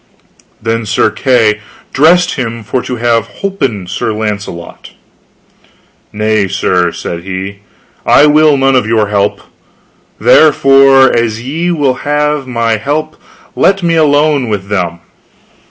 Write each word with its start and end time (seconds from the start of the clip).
Then 0.59 0.87
Sir 0.87 1.11
Kay 1.11 1.59
dressed 1.93 2.31
him 2.33 2.63
for 2.63 2.81
to 2.81 2.95
have 2.95 3.27
holpen 3.43 3.87
Sir 3.87 4.11
Launcelot. 4.11 4.93
Nay, 6.11 6.47
sir, 6.47 6.91
said 6.91 7.21
he, 7.21 7.59
I 8.03 8.25
will 8.25 8.57
none 8.57 8.75
of 8.75 8.87
your 8.87 9.09
help, 9.09 9.41
therefore 10.19 11.15
as 11.15 11.43
ye 11.43 11.69
will 11.69 11.99
have 12.01 12.47
my 12.47 12.77
help 12.77 13.15
let 13.55 13.83
me 13.83 13.93
alone 13.93 14.49
with 14.49 14.69
them. 14.69 15.01